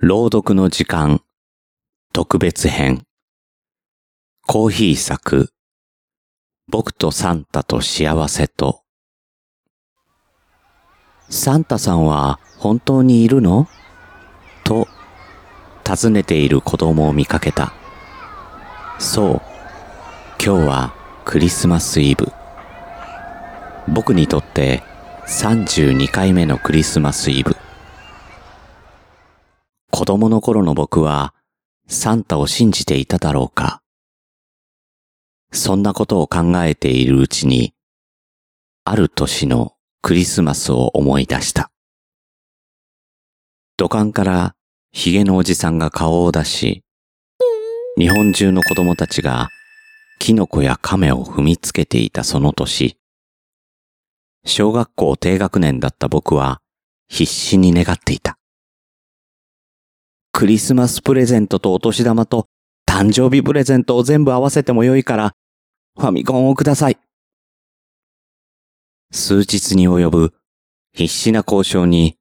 [0.00, 1.22] 朗読の時間
[2.12, 3.02] 特別編
[4.46, 5.50] コーヒー作
[6.68, 8.84] 僕とサンタと幸せと
[11.28, 13.66] サンタさんは本当にいるの？
[14.62, 14.86] と
[15.84, 17.72] 尋ねている子供を見かけた。
[19.00, 19.42] そう、
[20.40, 20.94] 今日は
[21.24, 22.30] クリスマスイブ。
[23.88, 24.84] 僕にとって
[25.26, 27.56] 32回目のクリスマスイブ。
[29.98, 31.34] 子供の頃の僕は
[31.88, 33.82] サンタを信じていただろうか
[35.50, 37.74] そんなことを考えているうちに、
[38.84, 41.72] ある年のクリスマスを思い出した。
[43.76, 44.54] 土管から
[44.92, 46.84] ヒゲのおじさんが顔を出し、
[47.98, 49.48] 日本中の子供たちが
[50.20, 52.98] キノコや亀を踏みつけていたその年、
[54.46, 56.60] 小学校低学年だった僕は
[57.08, 58.37] 必死に願っていた。
[60.38, 62.46] クリスマスプレゼントとお年玉と
[62.88, 65.34] 誕生日プレゼントを全部合わせてもよいから、
[65.98, 66.98] ファミコンをください。
[69.10, 70.34] 数日に及ぶ
[70.92, 72.18] 必死な交渉に、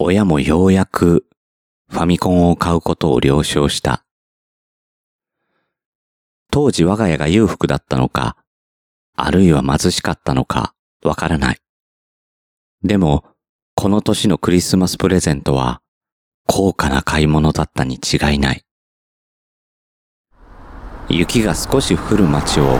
[0.00, 1.24] 親もようやく
[1.88, 4.04] ファミコンを買うことを了承した。
[6.50, 8.36] 当時我が家が裕福だったのか、
[9.14, 11.58] あるいは貧しかったのか、わからない。
[12.82, 13.24] でも、
[13.76, 15.81] この年のクリスマスプレゼントは、
[16.54, 18.62] 高価な買い物だったに違いない。
[21.08, 22.78] 雪が少し降る街を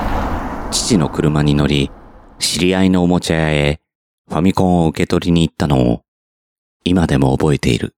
[0.70, 1.91] 父の車に乗り、
[2.39, 3.81] 知り合いのおもちゃ屋へ
[4.29, 6.03] ファミコンを受け取りに行ったのを
[6.84, 7.95] 今でも覚えている。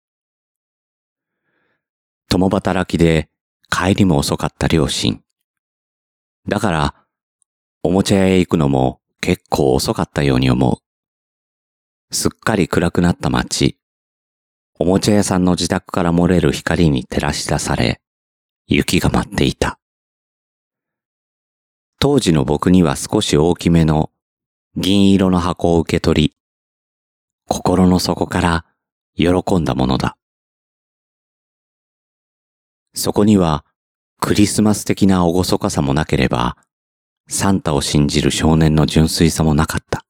[2.29, 3.29] 共働きで
[3.69, 5.25] 帰りも遅かった両親。
[6.47, 6.95] だから、
[7.83, 10.81] おもちゃ屋へ行くのも結構遅かったように思
[12.11, 12.15] う。
[12.15, 13.81] すっかり暗くなった街。
[14.77, 18.01] おもちゃ屋さんの自宅から漏れる光に照らし出され、
[18.67, 19.79] 雪が舞っていた。
[22.01, 24.11] 当時の僕には少し大きめの
[24.77, 26.37] 銀色の箱を受け取り、
[27.49, 28.65] 心の底から
[29.15, 30.17] 喜んだものだ。
[32.95, 33.65] そこには
[34.21, 36.57] クリスマス的な厳かさもなければ、
[37.29, 40.05] サンタを信じる少年の純粋さもなかった。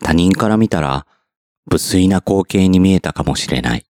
[0.00, 1.06] 他人から見たら、
[1.66, 3.84] 無粋な光景に見えたかもしれない。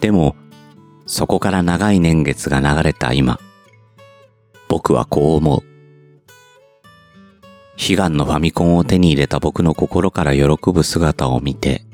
[0.00, 0.36] でも、
[1.06, 3.38] そこから長い年月が流れた今、
[4.68, 5.62] 僕はこう思う。
[7.78, 11.84] 悲願のファミコンを手に入れた僕の心から喜ぶ姿を見て、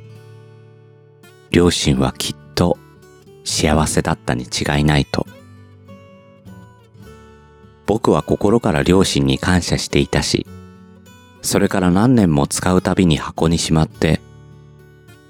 [1.51, 2.79] 両親はきっと
[3.45, 5.27] 幸せだったに違いないと。
[7.87, 10.47] 僕は心から両親に感謝していたし、
[11.49, 14.21] それから何年も使うたびに箱にしまって、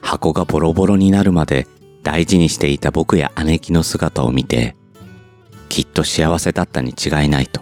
[0.01, 1.69] 箱がボロボロになるまで
[2.03, 4.75] 大事にしていた僕や姉貴の姿を見て、
[5.69, 7.61] きっと幸せだったに違いないと。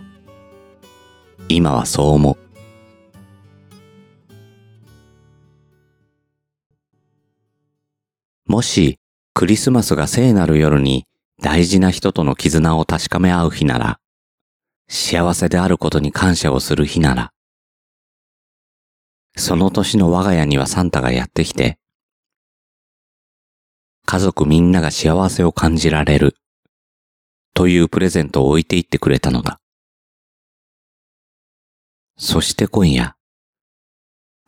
[1.51, 2.39] 今はそう思う。
[8.47, 8.99] もし、
[9.35, 11.05] クリスマスが聖なる夜に
[11.43, 14.01] 大事な人との絆を確かめ合う日なら、
[14.89, 17.33] 幸せであることに感謝をする日なら、
[19.37, 21.79] その年の我が家にはサンタがやってきて、
[24.07, 26.37] 家族みんなが幸せを感じられる、
[27.53, 29.61] というプレゼントを置いていってくれたのだ。
[32.17, 33.15] そして今夜、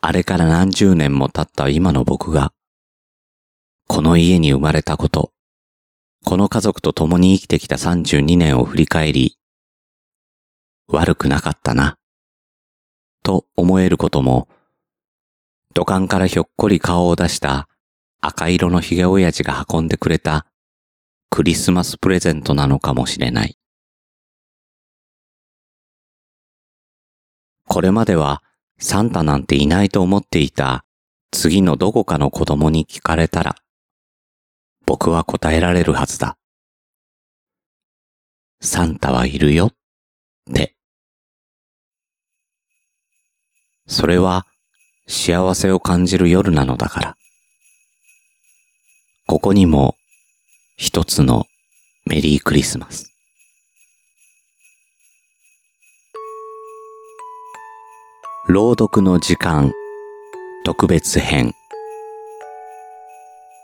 [0.01, 2.51] あれから何十年も経った今の僕が、
[3.87, 5.33] この家に生まれたこと、
[6.25, 9.37] この家族と共に生きてきた32年を振り返り、
[10.87, 11.97] 悪くなかったな、
[13.21, 14.47] と思えることも
[15.73, 17.69] 土管からひょっこり顔を出した
[18.21, 20.47] 赤色のヒゲ親父が運んでくれた
[21.29, 23.57] クリスマスプレゼントなのかもしれない。
[27.65, 28.41] これまでは
[28.79, 30.85] サンタなんていないと思っていた
[31.31, 33.55] 次のどこかの子供に聞かれたら、
[34.87, 36.37] 僕は答えられるはずだ。
[38.59, 39.73] サンタはいるよっ
[40.51, 40.75] て。
[43.85, 44.47] それは
[45.09, 47.17] 幸せを感じる夜なのだから。
[49.25, 49.95] ここにも
[50.77, 51.47] 一つの
[52.05, 53.11] メリークリスマス。
[58.47, 59.73] 朗読の時間
[60.63, 61.53] 特別編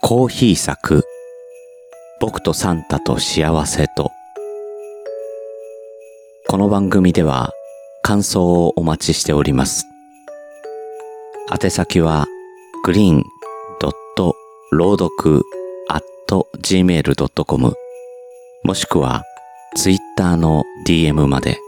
[0.02, 1.04] コーヒー作
[2.20, 4.12] 僕とサンタと幸せと
[6.48, 7.52] この番組では
[8.04, 9.88] 感想をお待ちしております。
[11.52, 12.26] 宛先は
[12.86, 13.24] green.radio
[14.72, 15.44] 朗読
[15.90, 16.04] at
[16.60, 17.76] gmail.com
[18.64, 19.24] もしくは
[19.76, 21.60] Twitter の DM まで。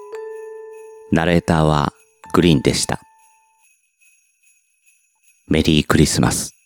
[1.11, 1.93] ナレーターは
[2.33, 3.01] グリーンでした。
[5.47, 6.56] メリークリスマス。